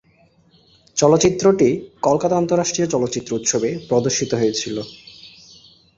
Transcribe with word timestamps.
চলচ্চিত্রটি 0.97 1.69
কলকাতা 2.01 2.35
আন্তঃরাষ্ট্রীয় 2.37 2.87
চলচ্চিত্র 2.87 3.31
উৎসবে 3.33 3.69
প্রদর্শিত 3.89 4.31
হয়েছিল। 4.33 4.77